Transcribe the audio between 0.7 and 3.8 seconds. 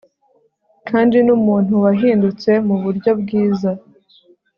kandi numuntu wahindutse muburyo bwiza